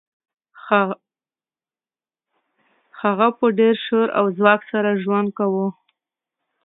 هغه 3.03 3.27
په 3.37 3.45
ډیر 3.59 3.75
شور 3.85 4.07
او 4.19 4.25
ځواک 4.37 4.61
سره 4.71 4.99
ژوند 5.03 5.29
کاوه 5.37 5.67